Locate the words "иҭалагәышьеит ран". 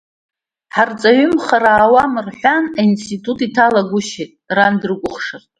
3.47-4.73